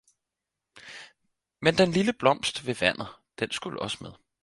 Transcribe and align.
Men 1.61 1.77
den 1.77 1.91
lille 1.91 2.13
blå 2.13 2.17
blomst 2.19 2.65
ved 2.65 2.75
vandet, 2.75 3.07
den 3.39 3.51
skulle 3.51 3.81
også 3.81 3.97
med 4.01 4.11